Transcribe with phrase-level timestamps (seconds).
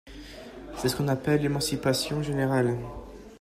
[0.77, 2.75] C’est ce qu’on appelle l’émancipation générale.